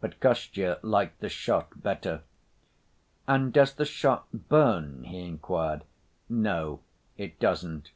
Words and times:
But 0.00 0.18
Kostya 0.18 0.80
liked 0.82 1.20
the 1.20 1.28
shot 1.28 1.84
better. 1.84 2.22
"And 3.28 3.52
does 3.52 3.72
the 3.74 3.84
shot 3.84 4.26
burn?" 4.48 5.04
he 5.04 5.20
inquired. 5.20 5.84
"No, 6.28 6.80
it 7.16 7.38
doesn't." 7.38 7.92